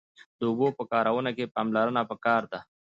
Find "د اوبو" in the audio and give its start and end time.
0.39-0.67